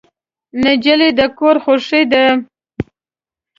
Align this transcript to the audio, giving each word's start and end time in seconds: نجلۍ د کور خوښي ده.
نجلۍ 0.61 1.09
د 1.19 1.21
کور 1.37 1.55
خوښي 1.63 2.03
ده. 2.11 2.25